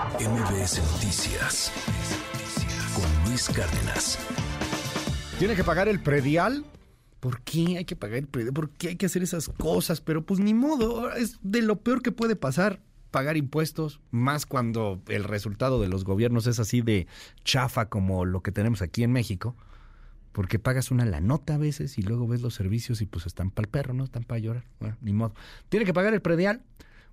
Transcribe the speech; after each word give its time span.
MBS 0.00 0.80
Noticias 0.92 1.70
con 2.94 3.28
Luis 3.28 3.50
Cárdenas. 3.50 4.18
¿Tiene 5.38 5.54
que 5.54 5.62
pagar 5.62 5.88
el 5.88 6.00
predial? 6.00 6.64
¿Por 7.20 7.42
qué 7.42 7.76
hay 7.76 7.84
que 7.84 7.96
pagar 7.96 8.16
el 8.16 8.26
predial? 8.26 8.54
¿Por 8.54 8.70
qué 8.70 8.88
hay 8.88 8.96
que 8.96 9.04
hacer 9.04 9.22
esas 9.22 9.50
cosas? 9.50 10.00
Pero 10.00 10.24
pues 10.24 10.40
ni 10.40 10.54
modo, 10.54 11.12
es 11.12 11.36
de 11.42 11.60
lo 11.60 11.80
peor 11.80 12.00
que 12.00 12.12
puede 12.12 12.34
pasar 12.34 12.80
pagar 13.10 13.36
impuestos, 13.36 14.00
más 14.10 14.46
cuando 14.46 15.02
el 15.08 15.24
resultado 15.24 15.82
de 15.82 15.88
los 15.88 16.04
gobiernos 16.04 16.46
es 16.46 16.60
así 16.60 16.80
de 16.80 17.06
chafa 17.44 17.90
como 17.90 18.24
lo 18.24 18.40
que 18.40 18.52
tenemos 18.52 18.80
aquí 18.80 19.02
en 19.02 19.12
México, 19.12 19.54
porque 20.32 20.58
pagas 20.58 20.90
una 20.90 21.04
la 21.04 21.20
nota 21.20 21.56
a 21.56 21.58
veces 21.58 21.98
y 21.98 22.02
luego 22.02 22.26
ves 22.26 22.40
los 22.40 22.54
servicios 22.54 23.02
y 23.02 23.06
pues 23.06 23.26
están 23.26 23.50
para 23.50 23.66
el 23.66 23.70
perro, 23.70 23.92
¿no? 23.92 24.04
Están 24.04 24.24
para 24.24 24.38
llorar. 24.38 24.64
Bueno, 24.78 24.96
ni 25.02 25.12
modo. 25.12 25.34
¿Tiene 25.68 25.84
que 25.84 25.92
pagar 25.92 26.14
el 26.14 26.22
predial? 26.22 26.62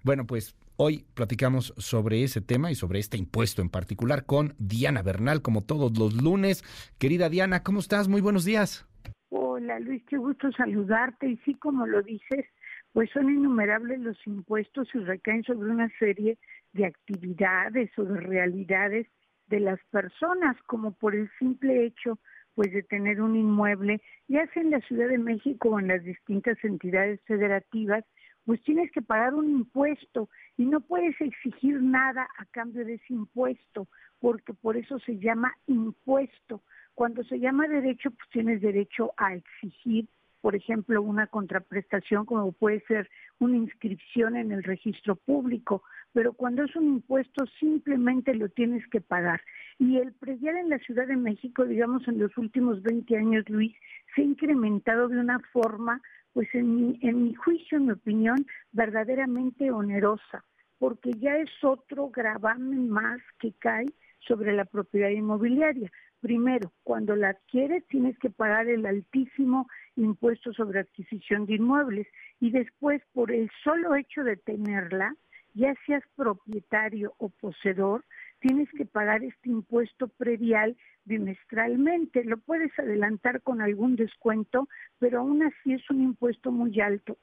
Bueno, 0.04 0.26
pues 0.26 0.56
hoy 0.78 1.06
platicamos 1.16 1.74
sobre 1.78 2.24
ese 2.24 2.42
tema 2.42 2.72
y 2.72 2.76
sobre 2.76 3.00
este 3.00 3.18
impuesto 3.18 3.62
en 3.62 3.70
particular 3.70 4.26
con 4.26 4.54
Diana 4.60 5.02
Bernal, 5.02 5.42
como 5.42 5.64
todos 5.64 5.98
los 5.98 6.22
lunes. 6.22 6.64
Querida 7.00 7.30
Diana, 7.30 7.64
¿cómo 7.64 7.80
estás? 7.80 8.08
Muy 8.08 8.22
buenos 8.22 8.46
días. 8.46 8.88
Hola 9.30 9.80
Luis, 9.80 10.04
qué 10.08 10.18
gusto 10.18 10.52
saludarte. 10.52 11.28
Y 11.28 11.38
sí, 11.38 11.56
como 11.56 11.86
lo 11.86 12.02
dices, 12.02 12.46
pues 12.94 13.10
son 13.12 13.30
innumerables 13.30 14.00
los 14.00 14.18
impuestos 14.26 14.88
y 14.94 15.00
recaen 15.00 15.44
sobre 15.44 15.70
una 15.70 15.90
serie 16.00 16.38
de 16.74 16.86
actividades 16.86 17.90
o 17.98 18.04
de 18.04 18.20
realidades 18.20 19.08
de 19.48 19.60
las 19.60 19.80
personas, 19.92 20.56
como 20.68 20.92
por 20.94 21.16
el 21.16 21.30
simple 21.40 21.86
hecho 21.86 22.20
pues 22.54 22.74
de 22.74 22.82
tener 22.82 23.22
un 23.22 23.36
inmueble, 23.36 24.02
ya 24.28 24.48
sea 24.48 24.64
en 24.64 24.72
la 24.72 24.82
Ciudad 24.82 25.10
de 25.10 25.20
México 25.20 25.70
o 25.70 25.80
en 25.80 25.90
las 25.90 26.04
distintas 26.04 26.58
entidades 26.64 27.22
federativas, 27.28 28.04
pues 28.48 28.64
tienes 28.64 28.90
que 28.94 29.02
pagar 29.02 29.34
un 29.34 29.50
impuesto 29.50 30.30
y 30.56 30.66
no 30.66 30.80
puedes 30.80 31.20
exigir 31.20 31.82
nada 31.82 32.30
a 32.38 32.46
cambio 32.46 32.86
de 32.86 32.94
ese 32.94 33.14
impuesto, 33.14 33.90
porque 34.22 34.54
por 34.54 34.78
eso 34.78 35.00
se 35.00 35.20
llama 35.20 35.54
impuesto. 35.68 36.62
Cuando 36.96 37.26
se 37.26 37.42
llama 37.42 37.68
derecho, 37.68 38.10
pues 38.10 38.30
tienes 38.30 38.62
derecho 38.62 39.12
a 39.18 39.34
exigir 39.34 40.08
por 40.42 40.56
ejemplo, 40.56 41.02
una 41.02 41.28
contraprestación 41.28 42.26
como 42.26 42.52
puede 42.54 42.80
ser 42.82 43.10
una 43.40 43.58
inscripción 43.58 44.38
en 44.38 44.52
el 44.52 44.64
registro 44.64 45.16
público, 45.16 45.84
pero 46.14 46.32
cuando 46.32 46.64
es 46.64 46.76
un 46.76 46.88
impuesto 46.88 47.46
simplemente 47.60 48.34
lo 48.34 48.48
tienes 48.48 48.88
que 48.88 49.02
pagar. 49.02 49.42
Y 49.78 49.98
el 49.98 50.14
predial 50.14 50.58
en 50.58 50.70
la 50.70 50.80
Ciudad 50.80 51.08
de 51.08 51.18
México, 51.18 51.66
digamos, 51.66 52.08
en 52.08 52.20
los 52.20 52.38
últimos 52.38 52.82
20 52.82 53.18
años, 53.18 53.50
Luis, 53.50 53.76
se 54.18 54.24
ha 54.24 54.26
incrementado 54.26 55.08
de 55.08 55.20
una 55.20 55.40
forma, 55.54 56.02
pues 56.34 56.48
en 56.54 56.76
mi, 56.76 57.00
en 57.04 57.24
mi 57.24 57.36
juicio, 57.36 57.78
en 57.78 57.86
mi 57.86 57.92
opinión, 57.92 58.48
verdaderamente 58.72 59.70
onerosa, 59.70 60.44
porque 60.80 61.14
ya 61.14 61.38
es 61.38 61.52
otro 61.64 62.10
gravamen 62.10 62.90
más 62.90 63.22
que 63.40 63.54
cae 63.54 63.86
sobre 64.28 64.54
la 64.54 64.66
propiedad 64.66 65.10
inmobiliaria. 65.10 65.92
Primero, 66.20 66.72
cuando 66.84 67.16
la 67.16 67.30
adquieres 67.30 67.86
tienes 67.88 68.18
que 68.18 68.32
pagar 68.32 68.68
el 68.68 68.88
altísimo 68.88 69.68
impuesto 69.96 70.52
sobre 70.52 70.80
adquisición 70.80 71.46
de 71.46 71.56
inmuebles 71.56 72.08
y 72.40 72.50
después 72.50 73.04
por 73.14 73.32
el 73.32 73.52
solo 73.64 73.96
hecho 73.96 74.24
de 74.24 74.36
tenerla, 74.36 75.16
ya 75.54 75.76
seas 75.86 76.04
propietario 76.16 77.14
o 77.20 77.30
poseedor, 77.30 78.04
tienes 78.40 78.70
que 78.72 78.86
pagar 78.86 79.24
este 79.24 79.50
impuesto 79.50 80.08
predial 80.08 80.76
bimestralmente. 81.06 82.24
Lo 82.24 82.38
puedes 82.38 82.78
adelantar 82.80 83.42
con 83.42 83.62
algún 83.62 83.96
descuento, 83.96 84.68
pero 85.00 85.20
aún 85.20 85.44
así 85.44 85.74
es 85.74 85.90
un 85.90 86.02
impuesto 86.02 86.52
muy 86.52 86.80
alto. 86.80 87.18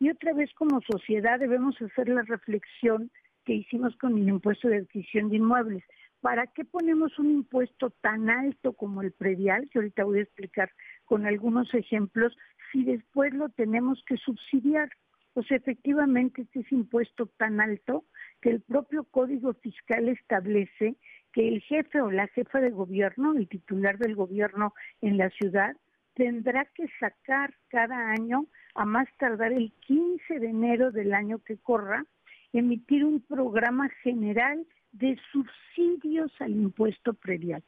Y 0.00 0.10
otra 0.10 0.32
vez 0.32 0.52
como 0.54 0.80
sociedad 0.82 1.38
debemos 1.38 1.80
hacer 1.82 2.08
la 2.08 2.22
reflexión 2.22 3.10
que 3.44 3.54
hicimos 3.54 3.96
con 3.96 4.16
el 4.18 4.28
impuesto 4.28 4.68
de 4.68 4.78
adquisición 4.78 5.30
de 5.30 5.36
inmuebles. 5.36 5.84
¿para 6.20 6.46
qué 6.48 6.64
ponemos 6.64 7.18
un 7.18 7.30
impuesto 7.30 7.90
tan 7.90 8.28
alto 8.30 8.72
como 8.72 9.02
el 9.02 9.12
predial, 9.12 9.68
que 9.70 9.78
ahorita 9.78 10.04
voy 10.04 10.18
a 10.18 10.22
explicar 10.22 10.70
con 11.04 11.26
algunos 11.26 11.72
ejemplos, 11.74 12.36
si 12.72 12.84
después 12.84 13.32
lo 13.34 13.48
tenemos 13.50 14.02
que 14.06 14.16
subsidiar? 14.16 14.90
Pues 15.38 15.52
efectivamente 15.52 16.42
este 16.42 16.58
es 16.58 16.72
impuesto 16.72 17.26
tan 17.26 17.60
alto 17.60 18.04
que 18.42 18.50
el 18.50 18.60
propio 18.60 19.04
Código 19.04 19.54
Fiscal 19.54 20.08
establece 20.08 20.96
que 21.32 21.46
el 21.46 21.60
jefe 21.60 22.00
o 22.00 22.10
la 22.10 22.26
jefa 22.26 22.58
de 22.58 22.70
gobierno, 22.70 23.36
el 23.36 23.46
titular 23.46 23.98
del 23.98 24.16
gobierno 24.16 24.74
en 25.00 25.16
la 25.16 25.30
ciudad, 25.30 25.76
tendrá 26.14 26.64
que 26.74 26.88
sacar 26.98 27.54
cada 27.68 28.10
año, 28.10 28.46
a 28.74 28.84
más 28.84 29.06
tardar 29.16 29.52
el 29.52 29.70
15 29.86 30.40
de 30.40 30.48
enero 30.48 30.90
del 30.90 31.14
año 31.14 31.38
que 31.38 31.56
corra, 31.56 32.04
emitir 32.52 33.04
un 33.04 33.20
programa 33.20 33.90
general 34.02 34.66
de 34.90 35.16
subsidios 35.30 36.32
al 36.40 36.50
impuesto 36.50 37.14
predial. 37.14 37.62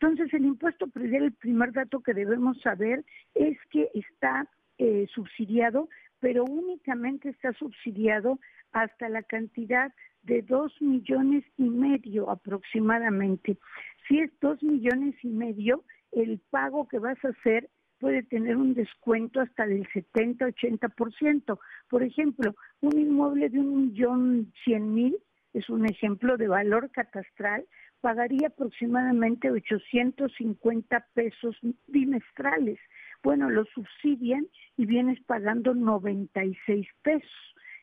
Entonces, 0.00 0.34
el 0.34 0.44
impuesto 0.44 0.88
predial, 0.88 1.22
el 1.22 1.34
primer 1.34 1.70
dato 1.72 2.00
que 2.00 2.14
debemos 2.14 2.60
saber 2.62 3.04
es 3.36 3.56
que 3.70 3.90
está 3.94 4.48
eh, 4.78 5.06
subsidiado, 5.14 5.88
pero 6.22 6.44
únicamente 6.44 7.30
está 7.30 7.52
subsidiado 7.54 8.38
hasta 8.70 9.08
la 9.08 9.24
cantidad 9.24 9.92
de 10.22 10.42
dos 10.42 10.72
millones 10.80 11.44
y 11.58 11.68
medio 11.68 12.30
aproximadamente. 12.30 13.58
Si 14.06 14.20
es 14.20 14.30
dos 14.40 14.62
millones 14.62 15.16
y 15.24 15.28
medio, 15.30 15.82
el 16.12 16.38
pago 16.50 16.86
que 16.86 17.00
vas 17.00 17.18
a 17.24 17.30
hacer 17.30 17.68
puede 17.98 18.22
tener 18.22 18.56
un 18.56 18.72
descuento 18.72 19.40
hasta 19.40 19.66
del 19.66 19.84
70-80%. 19.88 21.58
Por 21.90 22.04
ejemplo, 22.04 22.54
un 22.80 22.96
inmueble 22.96 23.48
de 23.48 23.58
un 23.58 23.86
millón 23.86 24.52
cien 24.64 24.94
mil 24.94 25.18
es 25.52 25.68
un 25.68 25.86
ejemplo 25.86 26.36
de 26.36 26.46
valor 26.48 26.90
catastral, 26.92 27.66
pagaría 28.00 28.48
aproximadamente 28.48 29.50
850 29.50 31.06
pesos 31.14 31.56
bimestrales. 31.88 32.78
Bueno, 33.22 33.50
lo 33.50 33.64
subsidian 33.66 34.46
y 34.76 34.86
vienes 34.86 35.22
pagando 35.24 35.74
96 35.74 36.86
pesos. 37.02 37.30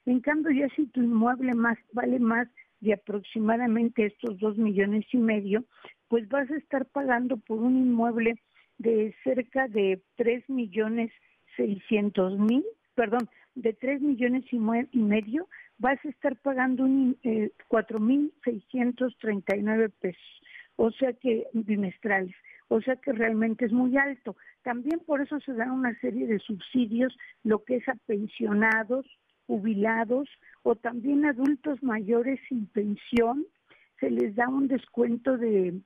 En 0.05 0.19
cambio, 0.19 0.51
ya 0.51 0.67
si 0.75 0.87
tu 0.87 1.01
inmueble 1.01 1.53
más 1.53 1.77
vale 1.93 2.19
más 2.19 2.49
de 2.81 2.93
aproximadamente 2.93 4.05
estos 4.05 4.37
dos 4.39 4.57
millones 4.57 5.05
y 5.11 5.17
medio, 5.17 5.65
pues 6.07 6.27
vas 6.29 6.49
a 6.49 6.57
estar 6.57 6.85
pagando 6.87 7.37
por 7.37 7.59
un 7.59 7.77
inmueble 7.77 8.41
de 8.77 9.13
cerca 9.23 9.67
de 9.67 10.01
tres 10.15 10.49
millones 10.49 11.11
seiscientos 11.55 12.39
mil, 12.39 12.65
perdón, 12.95 13.29
de 13.55 13.73
tres 13.73 14.01
millones 14.01 14.45
y 14.51 14.57
medio, 14.57 15.47
vas 15.77 16.03
a 16.05 16.09
estar 16.09 16.35
pagando 16.37 16.87
eh, 17.23 17.51
4.639 17.69 19.91
pesos, 19.99 20.41
o 20.81 20.91
sea 20.91 21.11
que 21.11 21.45
bimestrales, 21.51 22.33
o 22.69 22.79
sea 22.79 22.95
que 22.95 23.11
realmente 23.11 23.65
es 23.65 23.73
muy 23.73 23.97
alto. 23.97 24.37
También 24.63 25.01
por 25.05 25.19
eso 25.19 25.37
se 25.41 25.51
dan 25.53 25.71
una 25.71 25.93
serie 25.99 26.25
de 26.25 26.39
subsidios, 26.39 27.13
lo 27.43 27.65
que 27.65 27.75
es 27.75 27.89
a 27.89 27.95
pensionados, 28.05 29.05
jubilados 29.45 30.29
o 30.63 30.77
también 30.77 31.25
adultos 31.25 31.83
mayores 31.83 32.39
sin 32.47 32.65
pensión, 32.67 33.45
se 33.99 34.09
les 34.09 34.33
da 34.35 34.47
un 34.47 34.69
descuento 34.69 35.37
de, 35.37 35.81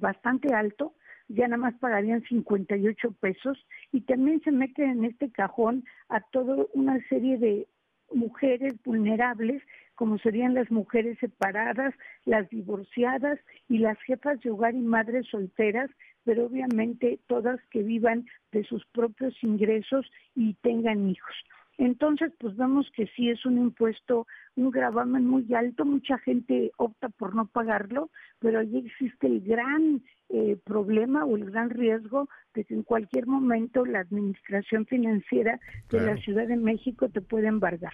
bastante 0.00 0.52
alto, 0.52 0.94
ya 1.28 1.46
nada 1.46 1.58
más 1.58 1.74
pagarían 1.78 2.22
58 2.22 3.12
pesos 3.20 3.64
y 3.92 4.00
también 4.00 4.40
se 4.40 4.50
mete 4.50 4.84
en 4.84 5.04
este 5.04 5.30
cajón 5.30 5.84
a 6.08 6.20
toda 6.32 6.66
una 6.72 6.98
serie 7.08 7.38
de 7.38 7.68
mujeres 8.12 8.74
vulnerables, 8.84 9.62
como 9.94 10.18
serían 10.18 10.54
las 10.54 10.70
mujeres 10.70 11.18
separadas, 11.18 11.94
las 12.24 12.48
divorciadas 12.50 13.38
y 13.68 13.78
las 13.78 13.98
jefas 14.02 14.40
de 14.40 14.50
hogar 14.50 14.74
y 14.74 14.80
madres 14.80 15.26
solteras, 15.28 15.90
pero 16.24 16.46
obviamente 16.46 17.20
todas 17.26 17.60
que 17.70 17.82
vivan 17.82 18.26
de 18.52 18.64
sus 18.64 18.84
propios 18.86 19.34
ingresos 19.42 20.10
y 20.34 20.54
tengan 20.54 21.08
hijos. 21.08 21.34
Entonces, 21.76 22.32
pues 22.38 22.56
vemos 22.56 22.88
que 22.94 23.06
sí 23.08 23.30
es 23.30 23.44
un 23.44 23.58
impuesto, 23.58 24.26
un 24.54 24.70
gravamen 24.70 25.26
muy 25.26 25.52
alto, 25.54 25.84
mucha 25.84 26.18
gente 26.18 26.70
opta 26.76 27.08
por 27.08 27.34
no 27.34 27.46
pagarlo, 27.46 28.10
pero 28.38 28.60
allí 28.60 28.78
existe 28.78 29.26
el 29.26 29.40
gran 29.40 30.02
eh, 30.30 30.56
problema 30.64 31.24
o 31.24 31.36
el 31.36 31.44
gran 31.44 31.70
riesgo 31.70 32.28
de 32.54 32.64
que 32.64 32.74
en 32.74 32.82
cualquier 32.82 33.26
momento 33.26 33.84
la 33.84 34.00
administración 34.00 34.86
financiera 34.86 35.60
de 35.90 36.00
la 36.00 36.16
Ciudad 36.16 36.46
de 36.46 36.56
México 36.56 37.08
te 37.08 37.20
puede 37.20 37.48
embargar. 37.48 37.92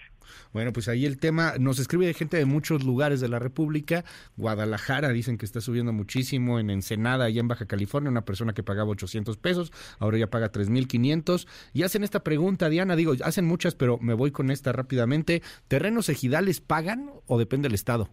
Bueno, 0.53 0.71
pues 0.71 0.87
ahí 0.87 1.05
el 1.05 1.17
tema 1.17 1.53
nos 1.59 1.79
escribe 1.79 2.05
de 2.05 2.13
gente 2.13 2.37
de 2.37 2.45
muchos 2.45 2.83
lugares 2.83 3.21
de 3.21 3.27
la 3.27 3.39
República. 3.39 4.05
Guadalajara 4.37 5.09
dicen 5.09 5.37
que 5.37 5.45
está 5.45 5.61
subiendo 5.61 5.93
muchísimo, 5.93 6.59
en 6.59 6.69
Ensenada, 6.69 7.25
allá 7.25 7.41
en 7.41 7.47
Baja 7.47 7.65
California, 7.65 8.09
una 8.09 8.25
persona 8.25 8.53
que 8.53 8.63
pagaba 8.63 8.91
800 8.91 9.37
pesos, 9.37 9.71
ahora 9.99 10.17
ya 10.17 10.29
paga 10.29 10.51
3.500. 10.51 11.47
Y 11.73 11.83
hacen 11.83 12.03
esta 12.03 12.23
pregunta, 12.23 12.69
Diana, 12.69 12.95
digo, 12.95 13.13
hacen 13.23 13.45
muchas, 13.45 13.75
pero 13.75 13.97
me 13.97 14.13
voy 14.13 14.31
con 14.31 14.51
esta 14.51 14.71
rápidamente. 14.71 15.41
¿Terrenos 15.67 16.09
ejidales 16.09 16.61
pagan 16.61 17.11
o 17.27 17.37
depende 17.37 17.67
del 17.67 17.75
Estado? 17.75 18.09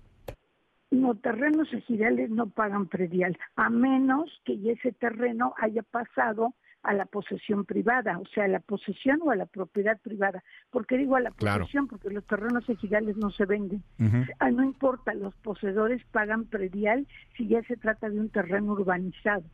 No, 0.90 1.14
terrenos 1.14 1.73
ejidales 1.73 2.31
no 2.31 2.49
pagan 2.49 2.87
predial, 2.87 3.38
a 3.56 3.69
menos 3.69 4.31
que 4.44 4.73
ese 4.73 4.93
terreno 4.93 5.55
haya 5.58 5.82
pasado 5.82 6.55
a 6.82 6.94
la 6.94 7.05
posesión 7.05 7.64
privada, 7.64 8.19
o 8.19 8.26
sea, 8.26 8.44
a 8.44 8.49
la 8.49 8.61
posesión 8.61 9.20
o 9.23 9.31
a 9.31 9.37
la 9.37 9.46
propiedad 9.46 10.00
privada. 10.00 10.43
¿Por 10.70 10.87
qué 10.87 10.96
digo 10.96 11.17
a 11.17 11.20
la 11.20 11.31
posesión? 11.31 11.88
Porque 11.88 12.11
los 12.11 12.25
terrenos 12.26 12.69
ejidales 12.69 13.17
no 13.17 13.31
se 13.31 13.44
venden. 13.44 13.82
Ah, 14.38 14.50
no 14.50 14.64
importa, 14.64 15.12
los 15.12 15.35
poseedores 15.37 16.02
pagan 16.11 16.46
predial 16.46 17.06
si 17.37 17.49
ya 17.49 17.62
se 17.64 17.76
trata 17.76 18.08
de 18.08 18.20
un 18.20 18.31
terreno 18.31 18.73
urbanizado. 18.73 19.44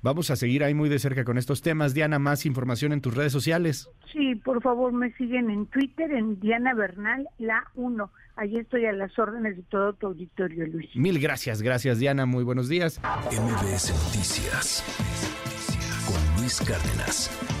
Vamos 0.00 0.30
a 0.30 0.36
seguir 0.36 0.64
ahí 0.64 0.74
muy 0.74 0.88
de 0.88 0.98
cerca 0.98 1.24
con 1.24 1.38
estos 1.38 1.60
temas. 1.60 1.92
Diana, 1.92 2.18
más 2.18 2.46
información 2.46 2.92
en 2.92 3.00
tus 3.00 3.14
redes 3.14 3.32
sociales. 3.32 3.90
Sí, 4.12 4.34
por 4.36 4.62
favor, 4.62 4.92
me 4.92 5.12
siguen 5.12 5.50
en 5.50 5.66
Twitter, 5.66 6.10
en 6.12 6.40
Diana 6.40 6.72
Bernal, 6.74 7.28
la 7.38 7.64
1. 7.74 8.10
Allí 8.38 8.58
estoy 8.58 8.86
a 8.86 8.92
las 8.92 9.18
órdenes 9.18 9.56
de 9.56 9.62
todo 9.64 9.94
tu 9.94 10.06
auditorio, 10.06 10.64
Luis. 10.68 10.94
Mil 10.94 11.18
gracias, 11.18 11.60
gracias, 11.60 11.98
Diana. 11.98 12.24
Muy 12.24 12.44
buenos 12.44 12.68
días. 12.68 13.00
MBS 13.32 13.90
Noticias 13.90 14.84
con 16.06 16.40
Luis 16.40 16.60
Cárdenas. 16.60 17.57